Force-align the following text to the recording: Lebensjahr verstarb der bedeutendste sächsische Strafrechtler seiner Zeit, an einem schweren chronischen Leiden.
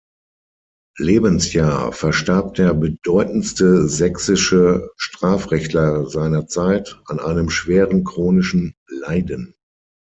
Lebensjahr 0.97 1.91
verstarb 1.93 2.55
der 2.55 2.73
bedeutendste 2.73 3.87
sächsische 3.87 4.89
Strafrechtler 4.97 6.09
seiner 6.09 6.47
Zeit, 6.47 6.99
an 7.05 7.19
einem 7.19 7.51
schweren 7.51 8.03
chronischen 8.03 8.73
Leiden. 8.87 9.53